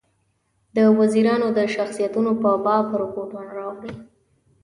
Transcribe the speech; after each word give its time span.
د 0.75 0.77
وزیرانو 0.99 1.47
د 1.57 1.59
شخصیتونو 1.75 2.31
په 2.41 2.49
باب 2.65 2.85
رپوټونه 3.01 3.49
راوړي. 3.59 3.93